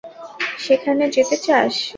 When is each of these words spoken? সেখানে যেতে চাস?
সেখানে 0.59 1.03
যেতে 1.15 1.35
চাস? 1.45 1.73